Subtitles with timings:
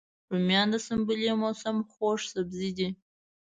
[0.31, 2.89] رومیان د سنبلې موسم خوږ سبزی دی